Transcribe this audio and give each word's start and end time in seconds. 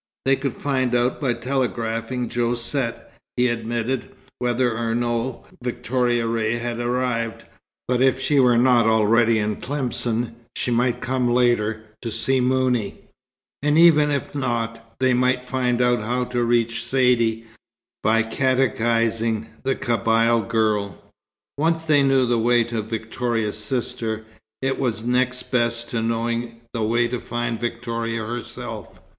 They 0.25 0.35
could 0.35 0.55
find 0.55 0.95
out 0.95 1.21
by 1.21 1.33
telegraphing 1.35 2.27
Josette, 2.27 3.13
he 3.37 3.47
admitted, 3.49 4.09
whether 4.39 4.75
or 4.75 4.95
no 4.95 5.45
Victoria 5.61 6.25
Ray 6.25 6.55
had 6.55 6.79
arrived, 6.79 7.43
but 7.87 8.01
if 8.01 8.19
she 8.19 8.39
were 8.39 8.57
not 8.57 8.87
already 8.87 9.37
in 9.37 9.57
Tlemcen, 9.57 10.33
she 10.55 10.71
might 10.71 11.01
come 11.01 11.29
later, 11.29 11.83
to 12.01 12.09
see 12.09 12.41
Mouni. 12.41 12.95
And 13.61 13.77
even 13.77 14.09
if 14.09 14.33
not, 14.33 14.95
they 14.99 15.13
might 15.13 15.45
find 15.45 15.83
out 15.83 15.99
how 15.99 16.23
to 16.23 16.43
reach 16.43 16.83
Saidee, 16.83 17.45
by 18.01 18.23
catechizing 18.23 19.49
the 19.61 19.75
Kabyle 19.75 20.41
girl. 20.47 20.97
Once 21.59 21.83
they 21.83 22.01
knew 22.01 22.25
the 22.25 22.39
way 22.39 22.63
to 22.63 22.81
Victoria's 22.81 23.63
sister, 23.63 24.25
it 24.63 24.79
was 24.79 25.03
next 25.05 25.51
best 25.51 25.91
to 25.91 26.01
knowing 26.01 26.61
the 26.73 26.81
way 26.81 27.07
to 27.07 27.19
find 27.19 27.59
Victoria 27.59 28.25
herself. 28.25 28.99